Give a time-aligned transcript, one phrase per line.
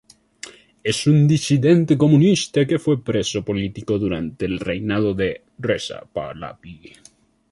[0.83, 6.91] Es un disidente comunista que fue preso político durante el reinado de Reza Pahlavi.